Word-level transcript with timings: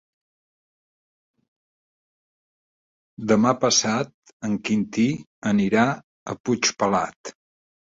Demà 3.35 3.55
passat 3.67 4.35
en 4.51 4.59
Quintí 4.67 5.09
anirà 5.55 5.89
a 6.37 6.41
Puigpelat. 6.47 7.39